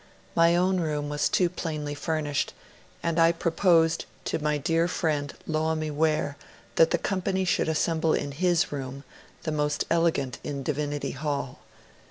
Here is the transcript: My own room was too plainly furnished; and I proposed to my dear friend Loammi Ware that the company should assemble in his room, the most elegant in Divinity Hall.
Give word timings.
My 0.35 0.55
own 0.55 0.79
room 0.79 1.09
was 1.09 1.29
too 1.29 1.47
plainly 1.47 1.93
furnished; 1.93 2.55
and 3.03 3.19
I 3.19 3.31
proposed 3.31 4.05
to 4.25 4.41
my 4.41 4.57
dear 4.57 4.87
friend 4.87 5.31
Loammi 5.47 5.91
Ware 5.91 6.37
that 6.75 6.89
the 6.89 6.97
company 6.97 7.45
should 7.45 7.69
assemble 7.69 8.15
in 8.15 8.31
his 8.31 8.71
room, 8.71 9.03
the 9.43 9.51
most 9.51 9.85
elegant 9.91 10.39
in 10.43 10.63
Divinity 10.63 11.11
Hall. 11.11 11.59